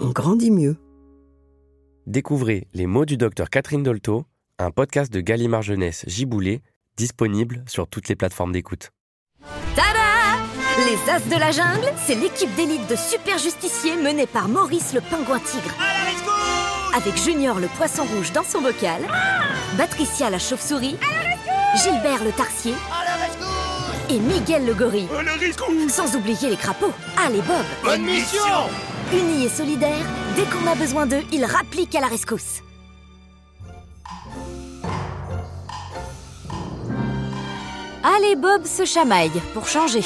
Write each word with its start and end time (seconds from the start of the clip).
on 0.00 0.10
grandit 0.10 0.50
mieux. 0.50 0.76
Découvrez 2.06 2.68
Les 2.74 2.86
mots 2.86 3.04
du 3.04 3.16
docteur 3.16 3.50
Catherine 3.50 3.82
Dolto, 3.82 4.24
un 4.58 4.70
podcast 4.70 5.12
de 5.12 5.20
Gallimard 5.20 5.62
Jeunesse 5.62 6.04
Giboulé, 6.06 6.62
disponible 6.96 7.64
sur 7.66 7.88
toutes 7.88 8.08
les 8.08 8.16
plateformes 8.16 8.52
d'écoute. 8.52 8.90
Tada! 9.74 10.38
Les 10.78 11.10
As 11.10 11.26
de 11.26 11.40
la 11.40 11.50
Jungle, 11.50 11.90
c'est 12.04 12.14
l'équipe 12.14 12.54
d'élite 12.54 12.86
de 12.88 12.96
super 12.96 13.38
justiciers 13.38 13.96
menée 13.96 14.26
par 14.26 14.48
Maurice 14.48 14.92
le 14.92 15.00
pingouin 15.00 15.40
tigre. 15.40 15.74
Avec 16.94 17.16
Junior 17.16 17.58
le 17.58 17.68
poisson 17.68 18.04
rouge 18.04 18.32
dans 18.32 18.42
son 18.42 18.60
bocal, 18.60 19.00
Patricia 19.76 20.30
la 20.30 20.38
chauve-souris, 20.38 20.96
Gilbert 21.82 22.24
le 22.24 22.32
tarsier. 22.32 22.74
Et 24.08 24.20
Miguel 24.20 24.66
le 24.66 24.74
gorille. 24.74 25.08
Sans 25.88 26.14
oublier 26.14 26.50
les 26.50 26.56
crapauds. 26.56 26.92
Allez 27.26 27.40
Bob. 27.40 27.64
Bonne 27.82 28.04
mission 28.04 28.40
Unis 29.12 29.44
et 29.44 29.48
solidaires, 29.48 30.04
dès 30.34 30.44
qu'on 30.44 30.66
a 30.66 30.74
besoin 30.74 31.06
d'eux, 31.06 31.22
ils 31.32 31.44
rappliquent 31.44 31.94
à 31.94 32.00
la 32.00 32.08
rescousse. 32.08 32.62
Allez 38.02 38.36
Bob 38.36 38.64
se 38.64 38.84
chamaille 38.84 39.30
pour 39.54 39.68
changer. 39.68 40.02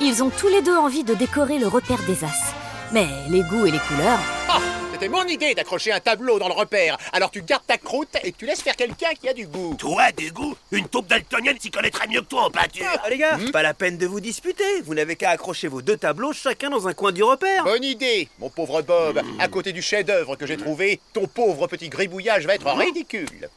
Ils 0.00 0.22
ont 0.22 0.30
tous 0.30 0.48
les 0.48 0.62
deux 0.62 0.76
envie 0.76 1.04
de 1.04 1.14
décorer 1.14 1.58
le 1.58 1.66
repère 1.66 2.02
des 2.06 2.24
As. 2.24 2.54
Mais 2.92 3.06
les 3.28 3.42
goûts 3.42 3.66
et 3.66 3.70
les 3.70 3.78
couleurs, 3.78 4.18
Ah, 4.48 4.58
C'était 5.00 5.16
mon 5.16 5.26
idée 5.28 5.54
d'accrocher 5.54 5.92
un 5.92 6.00
tableau 6.00 6.38
dans 6.38 6.48
le 6.48 6.52
repère. 6.52 6.98
Alors 7.14 7.30
tu 7.30 7.40
gardes 7.40 7.64
ta 7.66 7.78
croûte 7.78 8.18
et 8.22 8.32
tu 8.32 8.44
laisses 8.44 8.60
faire 8.60 8.76
quelqu'un 8.76 9.14
qui 9.18 9.30
a 9.30 9.32
du 9.32 9.46
goût. 9.46 9.74
Toi, 9.78 10.12
du 10.12 10.30
goût 10.30 10.54
Une 10.72 10.86
taupe 10.88 11.06
daltonienne 11.06 11.58
s'y 11.58 11.70
connaîtrait 11.70 12.06
mieux 12.06 12.20
que 12.20 12.26
toi 12.26 12.42
en 12.42 12.50
peinture 12.50 12.84
Ah, 13.02 13.08
les 13.08 13.16
gars, 13.16 13.38
pas 13.50 13.62
la 13.62 13.72
peine 13.72 13.96
de 13.96 14.06
vous 14.06 14.20
disputer. 14.20 14.82
Vous 14.84 14.94
n'avez 14.94 15.16
qu'à 15.16 15.30
accrocher 15.30 15.68
vos 15.68 15.80
deux 15.80 15.96
tableaux 15.96 16.34
chacun 16.34 16.68
dans 16.68 16.86
un 16.86 16.92
coin 16.92 17.12
du 17.12 17.22
repère. 17.22 17.64
Bonne 17.64 17.82
idée, 17.82 18.28
mon 18.40 18.50
pauvre 18.50 18.82
Bob. 18.82 19.22
À 19.38 19.48
côté 19.48 19.72
du 19.72 19.80
chef-d'œuvre 19.80 20.36
que 20.36 20.46
j'ai 20.46 20.58
trouvé, 20.58 21.00
ton 21.14 21.26
pauvre 21.26 21.66
petit 21.66 21.88
gribouillage 21.88 22.44
va 22.44 22.56
être 22.56 22.70
ridicule. 22.70 23.48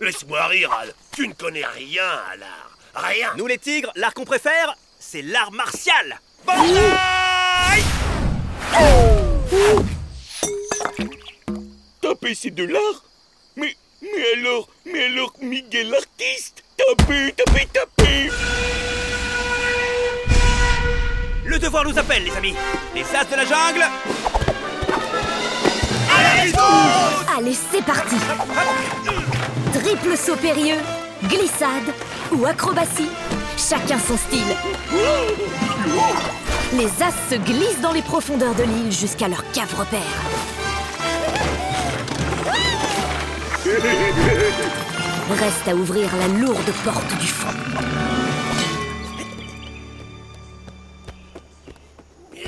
Laisse-moi 0.00 0.46
rire, 0.46 0.72
Al. 0.80 0.94
Tu 1.12 1.28
ne 1.28 1.34
connais 1.34 1.66
rien 1.66 2.18
à 2.32 2.36
l'art. 2.36 2.78
Rien 2.94 3.28
Nous 3.36 3.46
les 3.46 3.58
tigres, 3.58 3.92
l'art 3.94 4.14
qu'on 4.14 4.24
préfère, 4.24 4.74
c'est 4.98 5.20
l'art 5.20 5.52
martial. 5.52 6.18
Bataille 6.46 7.84
Taper, 12.10 12.34
c'est 12.34 12.50
de 12.50 12.64
l'art 12.64 13.04
Mais, 13.54 13.76
mais 14.02 14.24
alors, 14.36 14.68
mais 14.84 15.04
alors, 15.04 15.32
Miguel 15.40 15.90
l'artiste 15.90 16.64
Taper, 16.76 17.32
taper, 17.36 17.68
taper 17.72 18.30
Le 21.44 21.56
devoir 21.60 21.84
nous 21.84 21.96
appelle, 21.96 22.24
les 22.24 22.32
amis. 22.32 22.54
Les 22.96 23.04
As 23.14 23.24
de 23.26 23.36
la 23.36 23.44
jungle. 23.44 23.84
allez 27.38 27.56
c'est 27.70 27.84
parti 27.84 28.16
Triple 29.72 30.16
saut 30.16 30.34
périlleux, 30.34 30.80
glissade 31.28 31.94
ou 32.32 32.44
acrobatie, 32.44 33.08
chacun 33.56 34.00
son 34.00 34.16
style. 34.16 34.56
Les 36.72 37.02
As 37.04 37.30
se 37.30 37.36
glissent 37.36 37.80
dans 37.80 37.92
les 37.92 38.02
profondeurs 38.02 38.56
de 38.56 38.64
l'île 38.64 38.90
jusqu'à 38.90 39.28
leur 39.28 39.48
cave 39.52 39.72
repère. 39.78 40.29
Reste 45.30 45.68
à 45.68 45.74
ouvrir 45.74 46.08
la 46.16 46.26
lourde 46.26 46.72
porte 46.84 47.18
du 47.18 47.26
fond. 47.26 47.48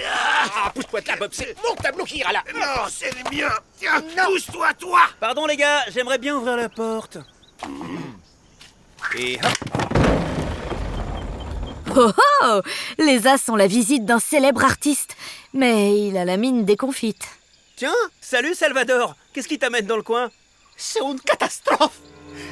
Ah, 0.04 0.70
pousse-toi 0.74 1.00
de 1.00 1.06
là, 1.08 1.16
Bob, 1.16 1.30
c'est 1.32 1.56
mon 1.62 1.74
tableau 1.76 2.04
qui 2.04 2.18
ira 2.18 2.32
là. 2.32 2.42
Non, 2.54 2.88
c'est 2.88 3.10
le 3.10 3.36
mien 3.36 3.50
Tiens, 3.78 4.02
pousse-toi, 4.26 4.74
toi 4.74 5.00
Pardon, 5.20 5.46
les 5.46 5.56
gars, 5.56 5.80
j'aimerais 5.88 6.18
bien 6.18 6.36
ouvrir 6.36 6.56
la 6.56 6.68
porte. 6.68 7.18
Et 9.16 9.38
hop. 9.42 9.52
Oh 11.94 12.10
oh 12.42 12.60
Les 12.98 13.26
As 13.26 13.48
ont 13.48 13.56
la 13.56 13.66
visite 13.66 14.04
d'un 14.04 14.18
célèbre 14.18 14.64
artiste, 14.64 15.16
mais 15.52 16.06
il 16.06 16.16
a 16.16 16.24
la 16.24 16.36
mine 16.36 16.64
déconfite. 16.64 17.28
Tiens, 17.76 17.92
salut 18.20 18.54
Salvador. 18.54 19.14
Qu'est-ce 19.32 19.48
qui 19.48 19.58
t'amène 19.58 19.86
dans 19.86 19.96
le 19.96 20.02
coin? 20.02 20.30
C'est 20.76 21.00
une 21.00 21.20
catastrophe. 21.20 22.00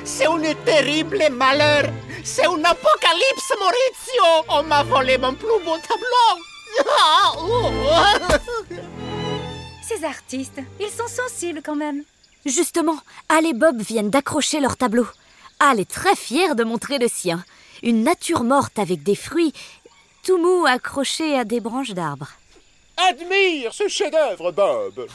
C'est 0.05 0.27
un 0.27 0.55
terrible 0.65 1.29
malheur. 1.31 1.91
C'est 2.25 2.47
un 2.47 2.65
apocalypse, 2.65 3.53
Maurizio. 3.59 4.45
On 4.49 4.63
m'a 4.63 4.83
volé 4.83 5.19
mon 5.19 5.35
plus 5.35 5.49
beau 5.65 5.77
tableau. 5.79 6.43
Ah, 6.89 7.33
oh. 7.39 7.71
Ces 9.83 10.05
artistes, 10.05 10.61
ils 10.79 10.91
sont 10.91 11.09
sensibles 11.09 11.63
quand 11.65 11.77
même. 11.77 12.05
Justement, 12.47 12.99
Al 13.29 13.47
et 13.47 13.53
Bob 13.53 13.81
viennent 13.81 14.11
d'accrocher 14.11 14.61
leur 14.61 14.77
tableau. 14.77 15.07
Al 15.59 15.81
est 15.81 15.91
très 15.91 16.17
fier 16.17 16.55
de 16.55 16.65
montrer 16.65 16.99
le 16.99 17.09
sien. 17.09 17.45
Une 17.83 18.05
nature 18.05 18.45
morte 18.45 18.79
avec 18.79 19.03
des 19.03 19.15
fruits 19.15 19.53
tout 20.23 20.39
mous 20.39 20.67
accrochés 20.67 21.39
à 21.39 21.45
des 21.45 21.61
branches 21.61 21.91
d'arbres. 21.91 22.31
Admire 22.97 23.73
ce 23.73 23.89
chef-d'œuvre, 23.89 24.53
Bob. 24.53 25.07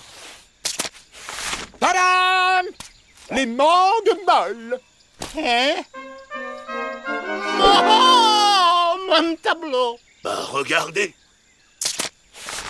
Tadam 1.79 2.65
Les 3.31 3.45
mangues 3.45 4.17
molles. 4.27 4.79
Hein? 5.37 5.75
Oh, 7.59 8.95
mon 9.09 9.35
tableau. 9.37 9.99
Bah, 10.23 10.35
regardez. 10.51 11.13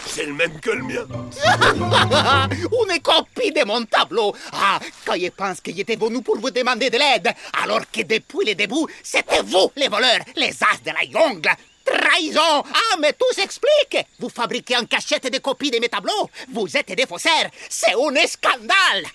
C'est 0.07 0.25
le 0.25 0.33
même 0.33 0.59
que 0.61 0.69
le 0.69 0.83
mien. 0.83 1.05
Une 2.51 3.01
copie 3.01 3.51
de 3.51 3.65
mon 3.65 3.83
tableau. 3.83 4.33
Ah, 4.53 4.79
quand 5.05 5.15
je 5.19 5.27
pense 5.27 5.59
qu'il 5.59 5.77
était 5.77 5.97
venu 5.97 6.21
pour 6.21 6.37
vous 6.39 6.51
demander 6.51 6.89
de 6.89 6.97
l'aide, 6.97 7.33
alors 7.61 7.81
que 7.91 8.01
depuis 8.03 8.45
le 8.45 8.55
début, 8.55 8.85
c'était 9.03 9.41
vous 9.41 9.71
les 9.75 9.89
voleurs, 9.89 10.21
les 10.37 10.51
as 10.63 10.81
de 10.85 10.91
la 10.91 11.01
jungle. 11.11 11.49
Trahison. 11.83 12.63
Ah, 12.63 12.97
mais 12.99 13.13
tout 13.13 13.31
s'explique. 13.33 14.05
Vous 14.19 14.29
fabriquez 14.29 14.77
en 14.77 14.85
cachette 14.85 15.29
des 15.29 15.39
copies 15.39 15.71
de 15.71 15.79
mes 15.79 15.89
tableaux. 15.89 16.29
Vous 16.51 16.77
êtes 16.77 16.95
des 16.95 17.05
faussaires. 17.05 17.49
C'est 17.69 17.93
un 17.93 18.27
scandale 18.27 19.05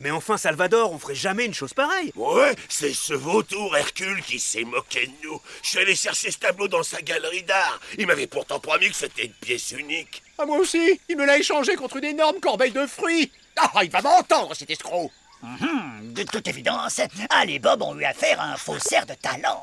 Mais 0.00 0.10
enfin, 0.10 0.38
Salvador, 0.38 0.92
on 0.92 0.98
ferait 0.98 1.14
jamais 1.14 1.44
une 1.44 1.52
chose 1.52 1.74
pareille. 1.74 2.10
Ouais, 2.16 2.56
c'est 2.70 2.94
ce 2.94 3.12
vautour 3.12 3.76
Hercule 3.76 4.22
qui 4.22 4.38
s'est 4.38 4.64
moqué 4.64 5.06
de 5.06 5.12
nous. 5.28 5.40
Je 5.62 5.68
suis 5.68 5.78
allé 5.78 5.94
chercher 5.94 6.30
ce 6.30 6.38
tableau 6.38 6.68
dans 6.68 6.82
sa 6.82 7.02
galerie 7.02 7.42
d'art. 7.42 7.78
Il 7.98 8.06
m'avait 8.06 8.26
pourtant 8.26 8.58
promis 8.60 8.88
que 8.88 8.96
c'était 8.96 9.26
une 9.26 9.32
pièce 9.34 9.72
unique. 9.72 10.22
Ah, 10.38 10.46
moi 10.46 10.56
aussi 10.56 10.98
Il 11.10 11.18
me 11.18 11.26
l'a 11.26 11.36
échangé 11.38 11.76
contre 11.76 11.96
une 11.96 12.04
énorme 12.04 12.40
corbeille 12.40 12.72
de 12.72 12.86
fruits 12.86 13.30
Ah, 13.56 13.70
il 13.84 13.90
va 13.90 14.00
m'entendre, 14.00 14.54
cet 14.54 14.70
escroc 14.70 15.10
Mhm, 15.42 16.12
De 16.12 16.22
toute 16.24 16.46
évidence, 16.48 17.00
Ali 17.30 17.54
et 17.54 17.58
Bob 17.58 17.80
ont 17.82 17.98
eu 17.98 18.04
affaire 18.04 18.40
à 18.40 18.52
un 18.52 18.56
faussaire 18.56 19.06
de 19.06 19.14
talent. 19.14 19.62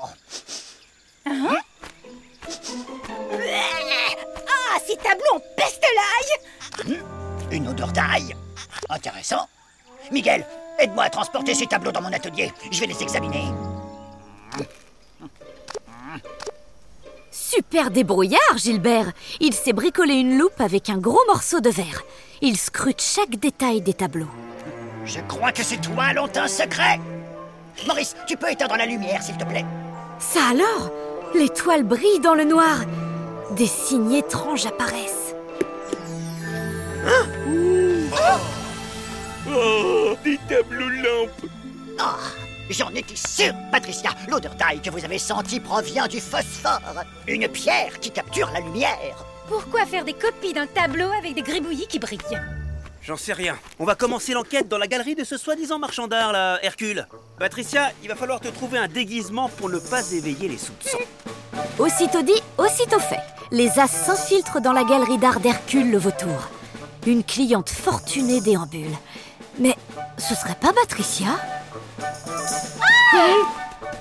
Hein 1.26 1.56
Ah, 4.48 4.78
ces 4.88 4.96
tableaux 4.98 5.34
en 5.36 5.40
peste 5.56 5.84
l'ail 5.96 7.02
Une 7.52 7.68
odeur 7.68 7.92
d'ail. 7.92 8.36
Intéressant. 8.90 9.48
Miguel, 10.12 10.46
aide-moi 10.80 11.04
à 11.04 11.10
transporter 11.10 11.54
ces 11.54 11.68
tableaux 11.68 11.92
dans 11.92 12.02
mon 12.02 12.14
atelier. 12.14 12.52
Je 12.72 12.80
vais 12.80 12.88
les 12.88 13.02
examiner. 13.02 13.46
Super 17.32 17.92
débrouillard, 17.92 18.58
Gilbert 18.58 19.12
Il 19.40 19.54
s'est 19.54 19.74
bricolé 19.74 20.16
une 20.16 20.38
loupe 20.38 20.60
avec 20.60 20.90
un 20.90 20.98
gros 20.98 21.24
morceau 21.28 21.60
de 21.60 21.70
verre. 21.70 22.04
Il 22.42 22.58
scrute 22.58 23.02
chaque 23.02 23.38
détail 23.38 23.82
des 23.82 23.94
tableaux. 23.94 24.30
Je 25.06 25.20
crois 25.22 25.52
que 25.52 25.64
ces 25.64 25.78
toiles 25.78 26.20
ont 26.20 26.30
un 26.36 26.48
secret. 26.48 27.00
Maurice, 27.88 28.16
tu 28.28 28.36
peux 28.36 28.52
éteindre 28.52 28.76
la 28.76 28.86
lumière, 28.86 29.24
s'il 29.24 29.38
te 29.38 29.46
plaît. 29.46 29.66
Ça 30.20 30.40
alors? 30.52 30.92
Les 31.34 31.50
toiles 31.50 31.84
brillent 31.84 32.20
dans 32.20 32.34
le 32.34 32.44
noir. 32.44 32.82
Des 33.52 33.68
signes 33.68 34.14
étranges 34.14 34.66
apparaissent. 34.66 35.36
Oh, 37.08 38.38
des 40.28 40.40
tableaux 40.50 40.90
lampes. 40.90 41.52
Ah, 42.00 42.18
j'en 42.70 42.90
étais 42.90 43.16
sûr, 43.16 43.54
Patricia. 43.72 44.10
L'odeur 44.28 44.56
d'ail 44.56 44.82
que 44.82 44.90
vous 44.90 45.06
avez 45.06 45.20
sentie 45.20 45.60
provient 45.60 46.08
du 46.08 46.20
phosphore. 46.20 46.82
Une 47.28 47.48
pierre 47.48 47.98
qui 48.02 48.12
capture 48.12 48.50
la 48.52 48.60
lumière. 48.60 49.26
Pourquoi 49.48 49.86
faire 49.86 50.04
des 50.04 50.14
copies 50.14 50.52
d'un 50.52 50.68
tableau 50.68 51.10
avec 51.18 51.34
des 51.34 51.42
gribouillis 51.42 51.88
qui 51.88 52.00
brillent 52.00 52.42
J'en 53.02 53.16
sais 53.16 53.32
rien. 53.32 53.58
On 53.80 53.86
va 53.86 53.96
commencer 53.96 54.34
l'enquête 54.34 54.68
dans 54.68 54.78
la 54.78 54.88
galerie 54.88 55.16
de 55.16 55.24
ce 55.24 55.38
soi-disant 55.38 55.80
marchand 55.80 56.08
d'art, 56.08 56.34
là, 56.34 56.60
Hercule. 56.62 57.08
Patricia, 57.40 57.92
il 58.04 58.10
va 58.10 58.16
falloir 58.16 58.42
te 58.42 58.50
trouver 58.50 58.80
un 58.80 58.90
déguisement 58.90 59.48
pour 59.48 59.70
ne 59.70 59.80
pas 59.80 60.12
éveiller 60.12 60.50
les 60.50 60.58
soupçons. 60.58 60.98
Aussitôt 61.80 62.22
dit, 62.22 62.42
aussitôt 62.58 63.00
fait. 63.00 63.22
Les 63.52 63.80
as 63.80 63.88
s'infiltrent 63.88 64.60
dans 64.60 64.74
la 64.74 64.84
galerie 64.84 65.20
d'art 65.20 65.40
d'Hercule 65.40 65.90
le 65.90 65.98
vautour. 65.98 66.50
Une 67.06 67.24
cliente 67.24 67.70
fortunée 67.70 68.42
déambule. 68.42 68.98
Mais 69.60 69.76
ce 70.18 70.36
serait 70.36 70.56
pas 70.56 70.72
Patricia 70.74 71.40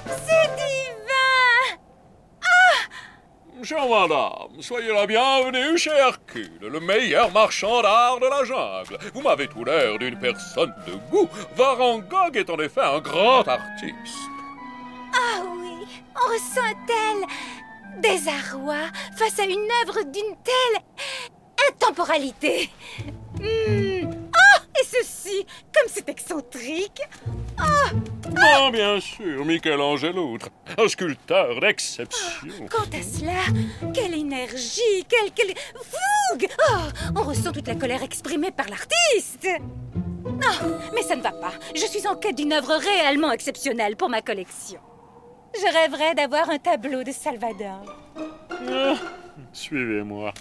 C'est 0.07 0.51
divin 0.57 1.79
Chère 3.63 3.89
madame, 3.89 4.61
soyez 4.61 4.93
la 4.93 5.07
bienvenue 5.07 5.79
chez 5.79 5.91
Hercule, 5.91 6.59
le 6.61 6.79
meilleur 6.79 7.33
marchand 7.33 7.81
d'art 7.83 8.21
de 8.21 8.27
la 8.27 8.45
jungle. 8.45 8.99
Vous 9.15 9.23
m'avez 9.23 9.49
tout 9.49 9.65
l'air 9.65 9.99
d'une 9.99 10.19
personne 10.19 10.75
de 10.87 10.93
goût. 11.11 11.29
Van 11.57 11.99
Gogh 11.99 12.37
est 12.37 12.51
en 12.51 12.59
effet 12.59 12.83
un 12.83 13.01
grand 13.01 13.49
artiste. 13.49 14.31
Ah 15.15 15.43
oui, 15.59 15.87
on 16.15 16.29
ressent 16.33 16.61
un 16.61 16.75
tel 16.87 17.27
désarroi 18.03 18.91
face 19.17 19.39
à 19.39 19.45
une 19.45 19.69
œuvre 19.83 20.03
d'une 20.05 20.37
telle 20.45 20.83
intemporalité. 21.73 22.71
Ah, 27.59 27.91
Ah, 28.39 28.71
bien 28.71 29.01
sûr, 29.01 29.45
Michel-Angelo, 29.45 30.37
un 30.79 30.89
sculpteur 30.89 31.61
d'exception. 31.61 32.67
quant 32.71 32.83
à 32.99 33.03
cela, 33.03 33.33
quelle 33.95 34.15
énergie, 34.15 35.05
quelle, 35.09 35.31
quelle 35.33 35.55
fougue 35.75 36.49
Oh, 36.71 37.11
On 37.17 37.23
ressent 37.23 37.53
toute 37.53 37.67
la 37.69 37.75
colère 37.75 38.03
exprimée 38.03 38.51
par 38.51 38.67
l'artiste. 38.69 39.49
Non, 40.25 40.77
mais 40.95 41.03
ça 41.03 41.17
ne 41.17 41.23
va 41.23 41.31
pas. 41.33 41.53
Je 41.75 41.87
suis 41.87 42.07
en 42.07 42.17
quête 42.17 42.37
d'une 42.37 42.53
œuvre 42.53 42.75
réellement 42.77 43.33
exceptionnelle 43.33 43.97
pour 43.97 44.09
ma 44.11 44.23
collection. 44.23 44.81
Je 45.55 45.73
rêverais 45.73 46.15
d'avoir 46.15 46.51
un 46.51 46.59
tableau 46.59 47.03
de 47.05 47.13
Salvador. 47.13 47.83
Ah, 48.69 48.95
Suivez-moi. 49.53 50.33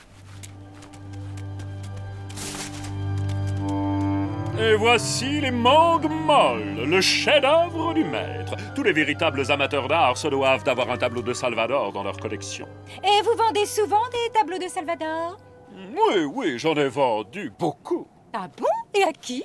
Et 4.57 4.73
voici 4.75 5.41
les 5.41 5.51
mangues 5.51 6.09
molles, 6.09 6.85
le 6.87 7.01
chef-d'œuvre 7.01 7.93
du 7.93 8.05
maître. 8.05 8.55
Tous 8.73 8.83
les 8.83 8.93
véritables 8.93 9.51
amateurs 9.51 9.89
d'art 9.89 10.15
se 10.15 10.29
doivent 10.29 10.63
d'avoir 10.63 10.89
un 10.89 10.97
tableau 10.97 11.21
de 11.21 11.33
Salvador 11.33 11.91
dans 11.91 12.03
leur 12.03 12.15
collection. 12.15 12.65
Et 13.03 13.21
vous 13.21 13.35
vendez 13.37 13.65
souvent 13.65 14.03
des 14.13 14.31
tableaux 14.33 14.57
de 14.57 14.69
Salvador? 14.69 15.37
Oui, 15.75 16.23
oui, 16.23 16.57
j'en 16.57 16.73
ai 16.75 16.87
vendu 16.87 17.51
beaucoup. 17.59 18.07
Ah 18.33 18.47
bon? 18.57 18.65
Et 18.97 19.03
à 19.03 19.11
qui? 19.11 19.43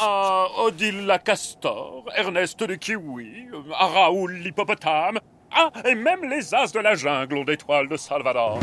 À 0.00 0.46
Odile 0.64 1.04
la 1.04 1.18
Castor, 1.18 2.04
Ernest 2.16 2.58
de 2.60 2.74
Kiwi, 2.74 3.48
à 3.78 3.86
Raoul 3.86 4.32
l'hippopotame. 4.32 5.18
Ah, 5.54 5.70
et 5.86 5.94
même 5.94 6.24
les 6.24 6.54
as 6.54 6.72
de 6.72 6.80
la 6.80 6.94
jungle 6.94 7.36
ont 7.36 7.44
des 7.44 7.58
toiles 7.58 7.88
de 7.88 7.98
Salvador. 7.98 8.58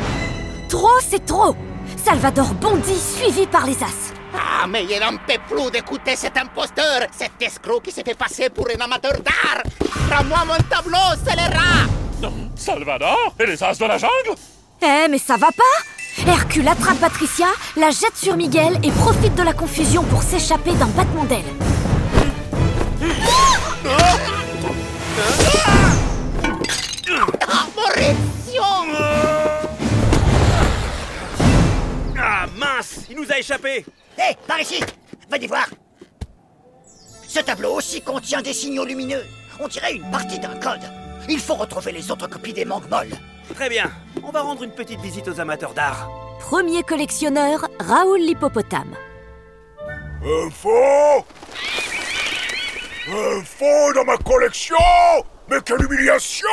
Trop, 0.67 0.99
c'est 0.99 1.25
trop 1.27 1.55
Salvador 1.95 2.55
bondit, 2.55 2.95
suivi 2.95 3.45
par 3.45 3.67
les 3.67 3.83
as. 3.83 4.13
Ah, 4.33 4.67
mais 4.67 4.83
il 4.85 4.99
n'en 4.99 5.17
peut 5.17 5.39
plus 5.47 5.71
d'écouter 5.71 6.15
cet 6.15 6.37
imposteur, 6.37 7.07
cet 7.11 7.41
escroc 7.41 7.81
qui 7.81 7.91
s'est 7.91 8.03
fait 8.03 8.17
passer 8.17 8.49
pour 8.49 8.67
un 8.69 8.79
amateur 8.79 9.13
d'art. 9.13 9.63
Rends-moi 10.11 10.39
mon 10.45 10.63
tableau, 10.69 10.97
scélérat. 11.25 11.87
Salvador 12.55 13.33
et 13.39 13.45
les 13.45 13.63
as 13.63 13.77
de 13.77 13.85
la 13.85 13.97
jungle? 13.97 14.35
Eh, 14.81 15.07
mais 15.09 15.17
ça 15.17 15.37
va 15.37 15.47
pas? 15.47 16.27
Hercule 16.27 16.67
attrape 16.67 16.99
Patricia, 16.99 17.47
la 17.77 17.89
jette 17.89 18.17
sur 18.17 18.35
Miguel 18.35 18.77
et 18.83 18.91
profite 18.91 19.35
de 19.35 19.43
la 19.43 19.53
confusion 19.53 20.03
pour 20.03 20.21
s'échapper 20.21 20.73
d'un 20.73 20.87
battement 20.87 21.23
d'aile. 21.23 21.45
Ah, 27.41 27.65
Mauricio 27.75 28.63
Ah 32.17 32.45
mince 32.57 33.01
Il 33.09 33.15
nous 33.17 33.31
a 33.31 33.39
échappé 33.39 33.85
Hé, 34.19 34.35
par 34.47 34.59
ici 34.59 34.81
Venez 35.31 35.47
voir 35.47 35.67
Ce 37.27 37.39
tableau 37.39 37.75
aussi 37.75 38.01
contient 38.01 38.41
des 38.41 38.53
signaux 38.53 38.83
lumineux. 38.85 39.25
On 39.59 39.67
dirait 39.67 39.93
une 39.95 40.11
partie 40.11 40.39
d'un 40.39 40.55
code. 40.59 40.81
Il 41.29 41.39
faut 41.39 41.55
retrouver 41.55 41.91
les 41.93 42.11
autres 42.11 42.27
copies 42.27 42.53
des 42.53 42.65
mangues 42.65 42.89
molles. 42.89 43.15
Très 43.55 43.69
bien. 43.69 43.89
On 44.23 44.31
va 44.31 44.41
rendre 44.41 44.63
une 44.63 44.71
petite 44.71 44.99
visite 44.99 45.27
aux 45.27 45.39
amateurs 45.39 45.73
d'art. 45.73 46.09
Premier 46.39 46.83
collectionneur, 46.83 47.67
Raoul 47.79 48.19
l'hippopotame. 48.19 48.95
Un 50.23 50.49
faux 50.49 51.25
Un 53.07 53.43
faux 53.43 53.93
dans 53.93 54.03
ma 54.03 54.17
collection 54.17 54.75
Mais 55.49 55.61
quelle 55.65 55.83
humiliation 55.83 56.47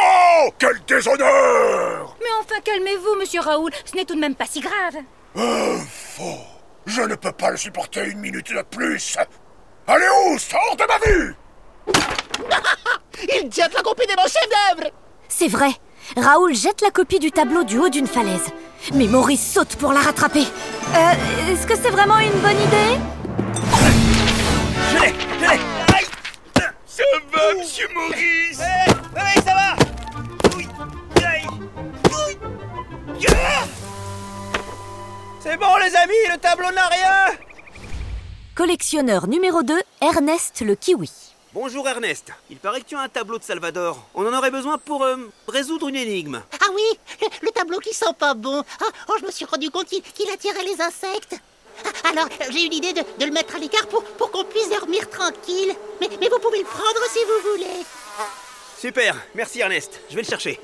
Quel 0.59 0.79
déshonneur 0.87 2.17
Mais 2.21 2.31
enfin, 2.41 2.61
calmez-vous, 2.63 3.17
monsieur 3.19 3.41
Raoul. 3.41 3.73
Ce 3.85 3.97
n'est 3.97 4.05
tout 4.05 4.15
de 4.15 4.21
même 4.21 4.37
pas 4.37 4.47
si 4.47 4.61
grave. 4.61 5.03
Un 5.35 5.79
faux 5.79 6.56
Je 6.87 7.03
ne 7.03 7.17
peux 7.17 7.33
pas 7.33 7.51
le 7.51 7.57
supporter 7.57 8.05
une 8.07 8.21
minute 8.21 8.53
de 8.53 8.63
plus. 8.63 9.17
Allez 9.89 10.07
où 10.27 10.39
Sors 10.39 10.77
de 10.79 10.85
ma 10.87 10.99
vue? 11.05 11.35
Il 13.43 13.53
jette 13.53 13.75
la 13.75 13.83
copie 13.83 14.07
de 14.07 14.13
mon 14.17 14.27
chef-d'œuvre. 14.29 14.91
C'est 15.29 15.49
vrai. 15.49 15.71
Raoul 16.17 16.55
jette 16.55 16.81
la 16.83 16.91
copie 16.91 17.19
du 17.19 17.33
tableau 17.33 17.65
du 17.65 17.79
haut 17.79 17.89
d'une 17.89 18.07
falaise. 18.07 18.53
Mais 18.95 19.09
Maurice 19.09 19.53
saute 19.53 19.75
pour 19.77 19.93
la 19.93 20.01
rattraper. 20.01 20.45
Euh, 20.95 21.53
est-ce 21.53 21.67
que 21.67 21.75
c'est 21.75 21.91
vraiment 21.91 22.19
une 22.19 22.39
bonne 22.41 22.61
idée? 22.61 23.01
Je 24.91 24.99
l'ai 25.01 25.15
Je 25.39 25.41
l'ai 25.41 25.47
Aïe 25.49 26.07
Ça 26.87 27.03
va, 27.33 27.55
monsieur 27.59 27.89
Maurice? 27.95 28.61
Oui, 28.61 28.95
oui, 29.17 29.43
ça 29.45 29.55
va? 29.55 29.77
Oui 30.57 30.69
Aïe 31.25 31.47
Oui. 32.05 32.39
Yeah 33.19 33.76
C'est 35.49 35.57
bon, 35.59 35.77
les 35.77 35.95
amis, 35.95 36.15
le 36.33 36.39
tableau 36.39 36.73
n'a 36.73 36.89
rien 36.89 37.39
Collectionneur 38.57 39.29
numéro 39.29 39.63
2, 39.63 39.81
Ernest 40.01 40.63
le 40.63 40.75
kiwi. 40.75 41.09
Bonjour 41.55 41.89
Ernest. 41.89 42.33
Il 42.51 42.57
paraît 42.57 42.81
que 42.81 42.87
tu 42.87 42.97
as 42.97 43.01
un 43.01 43.09
tableau 43.09 43.39
de 43.39 43.45
Salvador. 43.45 44.09
On 44.17 44.27
en 44.27 44.37
aurait 44.37 44.51
besoin 44.51 44.77
pour 44.77 45.05
euh, 45.05 45.17
résoudre 45.47 45.87
une 45.87 45.95
énigme. 45.95 46.43
Ah 46.61 46.67
oui, 46.75 46.83
le, 47.21 47.29
le 47.43 47.51
tableau 47.53 47.79
qui 47.79 47.95
sent 47.95 48.13
pas 48.19 48.35
bon. 48.35 48.65
Ah, 48.81 48.85
oh, 49.09 49.15
je 49.21 49.25
me 49.25 49.31
suis 49.31 49.45
rendu 49.45 49.71
compte 49.71 49.87
qu'il 49.87 50.03
qu'il 50.03 50.29
attirait 50.31 50.65
les 50.65 50.81
insectes. 50.81 51.37
Ah, 51.85 52.09
Alors, 52.11 52.27
j'ai 52.51 52.67
eu 52.67 52.69
l'idée 52.69 52.93
de, 52.93 53.03
de 53.21 53.25
le 53.25 53.31
mettre 53.31 53.55
à 53.55 53.59
l'écart 53.61 53.87
pour, 53.87 54.03
pour 54.03 54.33
qu'on 54.33 54.45
puisse 54.45 54.69
dormir 54.69 55.09
tranquille. 55.09 55.77
Mais, 56.01 56.09
mais 56.21 56.29
vous 56.29 56.41
pouvez 56.41 56.59
le 56.59 56.65
prendre 56.65 57.01
si 57.13 57.21
vous 57.21 57.51
voulez. 57.53 57.87
Super, 58.81 59.15
merci 59.37 59.61
Ernest. 59.61 60.01
Je 60.11 60.17
vais 60.17 60.23
le 60.23 60.29
chercher. 60.29 60.59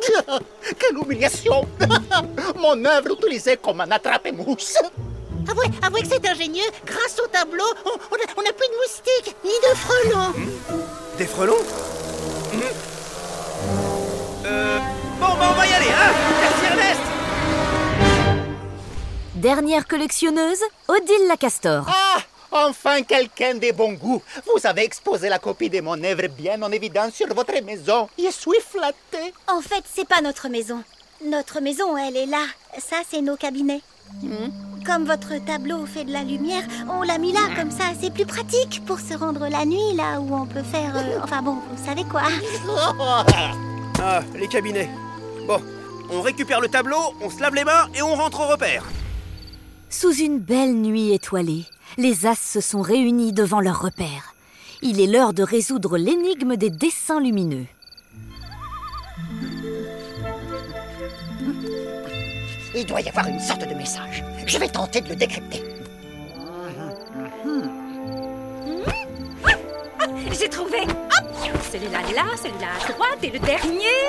Quelle 0.78 0.98
humiliation 0.98 1.66
Mon 2.56 2.84
œuvre 2.84 3.12
utilisée 3.12 3.56
comme 3.56 3.80
un 3.80 3.90
attrape-mousse. 3.90 4.76
Avouez, 5.48 5.66
avouez 5.82 6.02
que 6.02 6.08
c'est 6.08 6.28
ingénieux. 6.28 6.62
Grâce 6.84 7.18
au 7.22 7.26
tableau, 7.28 7.64
on 8.36 8.42
n'a 8.42 8.52
plus 8.52 8.68
de 8.68 8.76
moustiques, 8.82 9.36
ni 9.44 9.50
de 9.50 9.76
frelons. 9.76 10.32
Des 11.18 11.26
frelons 11.26 11.56
Mhm. 12.52 12.62
Euh... 14.46 14.78
Bon, 15.20 15.26
bah 15.38 15.48
on 15.50 15.54
va 15.54 15.66
y 15.66 15.72
aller, 15.72 15.86
hein 15.86 16.12
Merci 16.40 16.64
Ernest 16.72 17.00
Dernière 19.36 19.86
collectionneuse, 19.86 20.60
Odile 20.88 21.28
la 21.28 21.36
Castor. 21.36 21.84
Ah 21.88 22.18
Enfin 22.52 23.02
quelqu'un 23.02 23.54
de 23.54 23.72
bon 23.72 23.92
goût. 23.92 24.22
Vous 24.46 24.66
avez 24.66 24.82
exposé 24.84 25.28
la 25.28 25.38
copie 25.38 25.70
de 25.70 25.80
mon 25.80 26.02
œuvre 26.02 26.26
bien 26.28 26.60
en 26.62 26.72
évidence 26.72 27.14
sur 27.14 27.32
votre 27.34 27.60
maison. 27.64 28.08
Je 28.18 28.30
suis 28.30 28.60
flatté. 28.60 29.32
En 29.48 29.60
fait, 29.60 29.84
c'est 29.92 30.08
pas 30.08 30.20
notre 30.20 30.48
maison. 30.48 30.82
Notre 31.24 31.60
maison, 31.60 31.96
elle 31.96 32.16
est 32.16 32.26
là. 32.26 32.44
Ça, 32.78 32.96
c'est 33.08 33.20
nos 33.20 33.36
cabinets. 33.36 33.82
Comme 34.84 35.04
votre 35.04 35.36
tableau 35.44 35.86
fait 35.86 36.04
de 36.04 36.12
la 36.12 36.22
lumière, 36.24 36.62
on 36.88 37.02
l'a 37.02 37.18
mis 37.18 37.32
là, 37.32 37.40
comme 37.56 37.70
ça, 37.70 37.84
c'est 38.00 38.12
plus 38.12 38.26
pratique 38.26 38.82
pour 38.86 38.98
se 38.98 39.14
rendre 39.14 39.46
la 39.48 39.64
nuit, 39.64 39.94
là 39.94 40.20
où 40.20 40.34
on 40.34 40.46
peut 40.46 40.62
faire... 40.62 40.96
euh, 40.96 41.20
enfin 41.22 41.42
bon, 41.42 41.52
vous 41.70 41.84
savez 41.86 42.04
quoi. 42.04 42.22
Ah, 44.02 44.22
les 44.34 44.48
cabinets. 44.48 44.88
Bon, 45.46 45.60
on 46.10 46.22
récupère 46.22 46.60
le 46.62 46.68
tableau, 46.68 46.96
on 47.20 47.28
se 47.28 47.38
lave 47.40 47.54
les 47.54 47.64
mains 47.64 47.86
et 47.94 48.00
on 48.00 48.14
rentre 48.14 48.40
au 48.40 48.46
repère. 48.46 48.82
Sous 49.90 50.14
une 50.14 50.38
belle 50.38 50.72
nuit 50.74 51.12
étoilée, 51.12 51.66
les 51.98 52.26
As 52.26 52.38
se 52.38 52.60
sont 52.60 52.82
réunis 52.82 53.32
devant 53.32 53.60
leur 53.60 53.80
repère. 53.80 54.34
Il 54.82 55.00
est 55.00 55.06
l'heure 55.06 55.32
de 55.32 55.42
résoudre 55.42 55.98
l'énigme 55.98 56.56
des 56.56 56.70
dessins 56.70 57.20
lumineux. 57.20 57.66
Il 62.74 62.86
doit 62.86 63.00
y 63.00 63.08
avoir 63.08 63.26
une 63.26 63.40
sorte 63.40 63.68
de 63.68 63.74
message. 63.74 64.24
Je 64.46 64.58
vais 64.58 64.68
tenter 64.68 65.00
de 65.00 65.08
le 65.08 65.16
décrypter. 65.16 65.62
Ah, 69.18 70.06
J'ai 70.32 70.48
trouvé 70.48 70.78
Celui-là 71.72 72.00
là, 72.14 72.24
celui-là 72.36 72.68
à 72.88 72.92
droite 72.92 73.18
et 73.22 73.30
le 73.30 73.38
dernier 73.40 74.00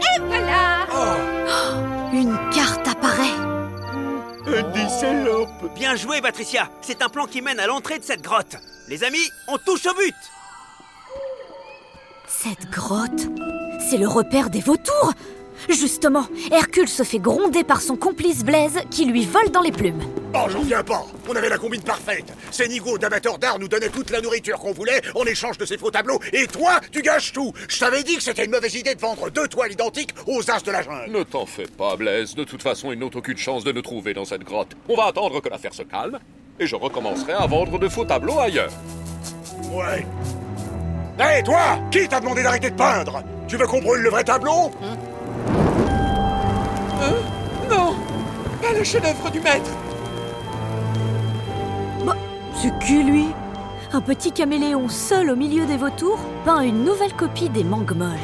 Et 0.00 0.20
voilà 0.26 0.86
Oh, 0.92 2.12
Une 2.12 2.36
carte 2.52 2.81
des 4.60 4.88
salopes. 4.88 5.74
Bien 5.74 5.96
joué, 5.96 6.20
Patricia. 6.20 6.68
C'est 6.82 7.02
un 7.02 7.08
plan 7.08 7.26
qui 7.26 7.40
mène 7.40 7.58
à 7.58 7.66
l'entrée 7.66 7.98
de 7.98 8.04
cette 8.04 8.22
grotte. 8.22 8.56
Les 8.88 9.02
amis, 9.02 9.30
on 9.48 9.56
touche 9.56 9.86
au 9.86 9.94
but. 9.94 10.14
Cette 12.26 12.70
grotte, 12.70 13.28
c'est 13.88 13.96
le 13.96 14.08
repère 14.08 14.50
des 14.50 14.60
vautours. 14.60 15.14
Justement, 15.68 16.26
Hercule 16.50 16.88
se 16.88 17.02
fait 17.02 17.18
gronder 17.18 17.64
par 17.64 17.80
son 17.80 17.96
complice 17.96 18.44
Blaise 18.44 18.78
qui 18.90 19.04
lui 19.04 19.24
vole 19.24 19.50
dans 19.50 19.60
les 19.62 19.72
plumes. 19.72 20.00
Oh, 20.34 20.48
j'en 20.48 20.62
viens 20.62 20.82
pas 20.82 21.04
On 21.28 21.36
avait 21.36 21.48
la 21.50 21.58
combine 21.58 21.82
parfaite 21.82 22.32
Ces 22.50 22.66
nigauds 22.68 22.96
d'amateurs 22.96 23.38
d'art 23.38 23.58
nous 23.58 23.68
donnaient 23.68 23.90
toute 23.90 24.10
la 24.10 24.20
nourriture 24.22 24.58
qu'on 24.58 24.72
voulait 24.72 25.02
en 25.14 25.24
échange 25.24 25.58
de 25.58 25.66
ces 25.66 25.76
faux 25.76 25.90
tableaux, 25.90 26.18
et 26.32 26.46
toi, 26.46 26.80
tu 26.90 27.02
gâches 27.02 27.32
tout 27.32 27.52
Je 27.68 27.78
t'avais 27.78 28.02
dit 28.02 28.16
que 28.16 28.22
c'était 28.22 28.44
une 28.44 28.50
mauvaise 28.50 28.74
idée 28.74 28.94
de 28.94 29.00
vendre 29.00 29.30
deux 29.30 29.48
toiles 29.48 29.72
identiques 29.72 30.14
aux 30.26 30.50
as 30.50 30.62
de 30.62 30.70
la 30.70 30.82
jungle 30.82 31.10
Ne 31.10 31.22
t'en 31.22 31.46
fais 31.46 31.66
pas, 31.66 31.96
Blaise. 31.96 32.34
De 32.34 32.44
toute 32.44 32.62
façon, 32.62 32.92
ils 32.92 32.98
n'ont 32.98 33.10
aucune 33.14 33.36
chance 33.36 33.64
de 33.64 33.72
nous 33.72 33.82
trouver 33.82 34.14
dans 34.14 34.24
cette 34.24 34.44
grotte. 34.44 34.72
On 34.88 34.96
va 34.96 35.04
attendre 35.06 35.40
que 35.40 35.48
l'affaire 35.48 35.74
se 35.74 35.82
calme, 35.82 36.18
et 36.58 36.66
je 36.66 36.76
recommencerai 36.76 37.32
à 37.32 37.46
vendre 37.46 37.78
de 37.78 37.88
faux 37.88 38.04
tableaux 38.04 38.38
ailleurs. 38.38 38.72
Ouais. 39.70 40.06
Hé, 41.18 41.42
toi 41.42 41.78
Qui 41.90 42.08
t'a 42.08 42.20
demandé 42.20 42.42
d'arrêter 42.42 42.70
de 42.70 42.76
peindre? 42.76 43.22
Tu 43.48 43.56
veux 43.56 43.66
qu'on 43.66 43.82
brûle 43.82 44.00
le 44.02 44.10
vrai 44.10 44.24
tableau? 44.24 44.70
Non 47.70 47.94
Pas 48.60 48.72
le 48.76 48.84
chef-d'œuvre 48.84 49.30
du 49.30 49.40
maître. 49.40 49.70
Bah, 52.04 52.16
c'est 52.60 52.78
qui 52.84 53.02
lui? 53.02 53.26
Un 53.92 54.00
petit 54.00 54.32
caméléon 54.32 54.88
seul 54.88 55.30
au 55.30 55.36
milieu 55.36 55.66
des 55.66 55.76
vautours 55.76 56.20
peint 56.44 56.60
une 56.60 56.84
nouvelle 56.84 57.12
copie 57.14 57.50
des 57.50 57.64
mangues 57.64 57.94
molles. 57.94 58.18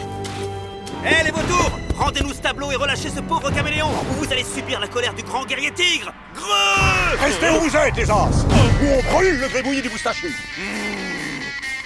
Hé 1.05 1.25
les 1.25 1.31
vautours! 1.31 1.79
Rendez-nous 1.97 2.33
ce 2.33 2.41
tableau 2.41 2.71
et 2.71 2.77
relâchez 2.77 3.11
ce 3.11 3.21
pauvre 3.21 3.51
caméléon 3.51 3.89
ou 3.89 4.25
vous 4.25 4.33
allez 4.33 4.45
subir 4.45 4.81
la 4.81 4.89
colère 4.89 5.15
du 5.15 5.23
grand 5.23 5.45
guerrier 5.45 5.73
tigre. 5.73 6.13
Greu 6.35 7.19
Restez 7.21 7.51
où 7.51 7.61
vous 7.69 7.77
êtes, 7.77 7.97
les 7.97 8.11
as! 8.11 8.15
Ou 8.15 8.87
on 8.87 9.13
brûle 9.13 9.39
le 9.41 9.49
grébouillis 9.49 9.83
du 9.83 9.91
moustachu? 9.91 10.35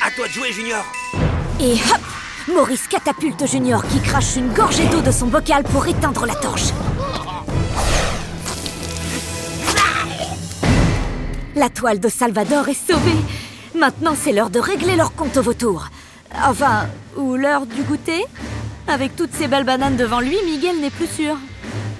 À 0.04 0.10
toi 0.10 0.28
de 0.28 0.32
jouer, 0.32 0.52
Junior. 0.52 0.84
Et 1.60 1.74
hop 1.74 2.21
Maurice 2.48 2.88
catapulte 2.88 3.46
Junior 3.46 3.86
qui 3.86 4.00
crache 4.00 4.36
une 4.36 4.52
gorgée 4.52 4.86
d'eau 4.86 5.00
de 5.00 5.12
son 5.12 5.26
bocal 5.26 5.62
pour 5.62 5.86
éteindre 5.86 6.26
la 6.26 6.34
torche. 6.34 6.70
La 11.54 11.70
toile 11.70 12.00
de 12.00 12.08
Salvador 12.08 12.68
est 12.68 12.90
sauvée. 12.90 13.18
Maintenant, 13.78 14.14
c'est 14.20 14.32
l'heure 14.32 14.50
de 14.50 14.58
régler 14.58 14.96
leur 14.96 15.14
compte 15.14 15.36
au 15.36 15.42
vautour. 15.42 15.88
Enfin, 16.44 16.88
ou 17.16 17.36
l'heure 17.36 17.66
du 17.66 17.82
goûter 17.82 18.24
Avec 18.88 19.14
toutes 19.14 19.34
ces 19.34 19.46
belles 19.46 19.64
bananes 19.64 19.96
devant 19.96 20.20
lui, 20.20 20.36
Miguel 20.44 20.80
n'est 20.80 20.90
plus 20.90 21.06
sûr. 21.06 21.36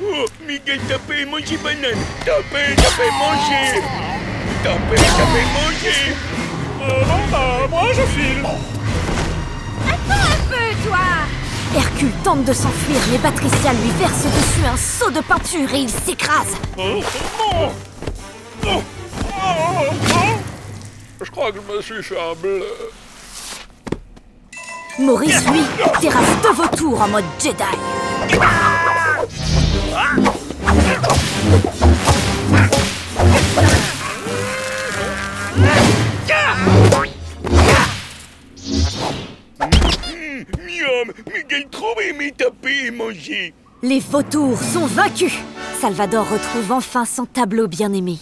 Oh, 0.03 0.25
Miguel, 0.47 0.81
tapez 0.89 1.21
et 1.21 1.25
mangez 1.25 1.57
banane. 1.59 1.99
Tapez, 2.25 2.75
tapez, 2.77 3.11
mangez. 3.17 3.83
Tapez, 4.65 4.97
tapez, 4.97 5.47
mangez. 5.55 6.17
Euh, 6.83 7.69
moi, 7.69 7.85
je 7.93 8.03
file. 8.03 8.82
Hercule 11.75 12.13
tente 12.23 12.45
de 12.45 12.53
s'enfuir, 12.53 12.99
mais 13.11 13.19
Patricia 13.19 13.73
lui 13.73 13.91
verse 13.99 14.25
dessus 14.25 14.67
un 14.67 14.77
seau 14.77 15.11
de 15.11 15.21
peinture 15.21 15.73
et 15.73 15.81
il 15.81 15.91
s'écrase. 15.91 16.57
Je 21.21 21.31
crois 21.31 21.51
que 21.53 21.59
je 21.59 21.77
me 21.77 21.81
suis 21.81 22.03
fait 22.03 22.21
un 22.21 22.35
bleu. 22.35 22.65
Maurice, 24.99 25.47
lui, 25.49 25.63
terrasse 26.01 26.43
deux 26.43 26.53
vautours 26.53 27.01
en 27.01 27.09
mode 27.09 27.25
Jedi. 27.41 27.65
Hum, 36.65 36.82
Taper 42.37 42.87
et 42.87 42.91
manger. 42.91 43.55
Les 43.83 44.01
vautours 44.01 44.61
sont 44.63 44.87
vaincus. 44.87 45.35
Salvador 45.81 46.29
retrouve 46.29 46.73
enfin 46.73 47.05
son 47.05 47.27
tableau 47.27 47.69
bien-aimé. 47.69 48.19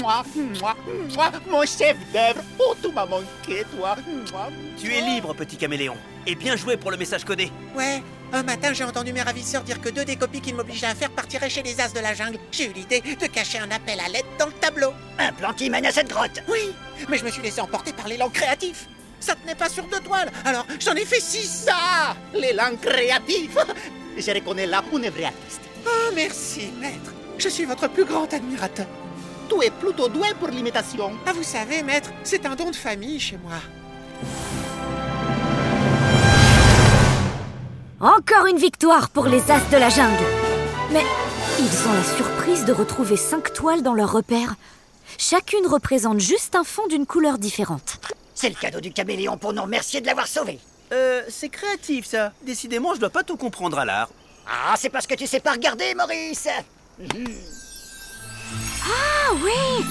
Moi, 0.00 0.22
moi, 0.60 0.76
moi, 1.14 1.30
mon 1.50 1.62
chef 1.62 1.96
d'œuvre. 2.12 2.42
Oh, 2.58 2.74
tout 2.82 2.92
m'a 2.92 3.06
manqué, 3.06 3.64
toi. 3.76 3.96
Moi. 4.32 4.48
Tu 4.78 4.92
es 4.92 5.00
libre, 5.00 5.34
petit 5.34 5.56
caméléon. 5.56 5.96
Et 6.26 6.34
bien 6.34 6.56
joué 6.56 6.76
pour 6.76 6.90
le 6.90 6.96
message 6.96 7.24
codé. 7.24 7.50
Ouais, 7.76 8.02
un 8.32 8.42
matin 8.42 8.72
j'ai 8.72 8.84
entendu 8.84 9.12
mes 9.12 9.22
ravisseurs 9.22 9.62
dire 9.62 9.80
que 9.80 9.88
deux 9.88 10.04
des 10.04 10.16
copies 10.16 10.40
qu'ils 10.40 10.54
m'obligeaient 10.54 10.86
à 10.86 10.94
faire 10.94 11.10
partiraient 11.10 11.50
chez 11.50 11.62
les 11.62 11.80
as 11.80 11.92
de 11.92 12.00
la 12.00 12.14
jungle. 12.14 12.38
J'ai 12.52 12.66
eu 12.66 12.72
l'idée 12.72 13.00
de 13.00 13.26
cacher 13.26 13.58
un 13.58 13.70
appel 13.70 13.98
à 14.00 14.08
l'aide 14.08 14.26
dans 14.38 14.46
le 14.46 14.52
tableau. 14.52 14.92
Un 15.18 15.32
plan 15.32 15.52
qui 15.52 15.70
mène 15.70 15.86
à 15.86 15.92
cette 15.92 16.10
grotte. 16.10 16.42
Oui, 16.48 16.74
mais 17.08 17.18
je 17.18 17.24
me 17.24 17.30
suis 17.30 17.42
laissé 17.42 17.60
emporter 17.60 17.92
par 17.92 18.08
l'élan 18.08 18.28
créatif. 18.28 18.88
Ça 19.20 19.34
tenait 19.34 19.54
pas 19.54 19.68
sur 19.68 19.84
deux 19.84 20.00
toiles, 20.00 20.30
alors 20.44 20.66
j'en 20.80 20.94
ai 20.94 21.04
fait 21.04 21.20
six. 21.20 21.66
Ça, 21.66 22.16
l'élan 22.34 22.76
créatif. 22.80 23.56
Je 24.16 24.30
reconnais 24.32 24.66
là 24.66 24.82
un 24.92 25.10
vrai 25.10 25.24
artiste. 25.24 25.60
Oh, 25.86 26.12
merci, 26.14 26.70
maître. 26.80 27.12
Je 27.38 27.48
suis 27.48 27.64
votre 27.64 27.88
plus 27.88 28.04
grand 28.04 28.32
admirateur. 28.32 28.86
Tu 29.48 29.64
es 29.64 29.70
plutôt 29.70 30.08
doué 30.08 30.28
pour 30.38 30.48
l'imitation. 30.48 31.12
Ah, 31.26 31.32
vous 31.32 31.42
savez, 31.42 31.82
maître, 31.82 32.10
c'est 32.22 32.46
un 32.46 32.54
don 32.54 32.70
de 32.70 32.76
famille 32.76 33.18
chez 33.18 33.38
moi. 33.38 33.56
Encore 38.00 38.46
une 38.46 38.58
victoire 38.58 39.10
pour 39.10 39.26
les 39.26 39.50
As 39.50 39.68
de 39.70 39.76
la 39.76 39.90
jungle. 39.90 40.24
Mais 40.92 41.04
ils 41.58 41.88
ont 41.88 41.92
la 41.92 42.04
surprise 42.16 42.64
de 42.64 42.72
retrouver 42.72 43.16
cinq 43.16 43.52
toiles 43.52 43.82
dans 43.82 43.94
leur 43.94 44.12
repère. 44.12 44.54
Chacune 45.18 45.66
représente 45.66 46.20
juste 46.20 46.56
un 46.56 46.64
fond 46.64 46.86
d'une 46.88 47.04
couleur 47.04 47.36
différente. 47.36 47.98
C'est 48.40 48.48
le 48.48 48.54
cadeau 48.54 48.80
du 48.80 48.90
caméléon 48.90 49.36
pour 49.36 49.52
nous 49.52 49.60
remercier 49.60 50.00
de 50.00 50.06
l'avoir 50.06 50.26
sauvé. 50.26 50.58
Euh, 50.94 51.20
c'est 51.28 51.50
créatif 51.50 52.06
ça. 52.06 52.32
Décidément, 52.42 52.94
je 52.94 53.00
dois 53.00 53.10
pas 53.10 53.22
tout 53.22 53.36
comprendre 53.36 53.78
à 53.78 53.84
l'art. 53.84 54.08
Ah, 54.48 54.76
c'est 54.78 54.88
parce 54.88 55.06
que 55.06 55.14
tu 55.14 55.26
sais 55.26 55.40
pas 55.40 55.52
regarder, 55.52 55.94
Maurice. 55.94 56.48
Ah 58.82 59.34
oui 59.44 59.84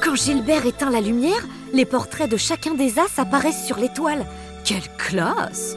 Quand 0.00 0.14
Gilbert 0.14 0.66
éteint 0.66 0.90
la 0.90 1.00
lumière, 1.00 1.44
les 1.72 1.84
portraits 1.84 2.30
de 2.30 2.36
chacun 2.36 2.74
des 2.74 3.00
As 3.00 3.18
apparaissent 3.18 3.66
sur 3.66 3.76
l'étoile. 3.76 4.24
Quelle 4.64 4.88
classe 4.98 5.76